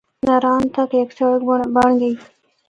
[0.25, 1.41] ناران تک ہک سڑک
[1.75, 2.13] بنڑ گئی۔